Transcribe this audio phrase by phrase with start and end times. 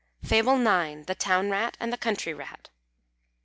[0.25, 1.05] ]FABLE IX.
[1.05, 2.69] THE TOWN RAT AND THE COUNTRY RAT.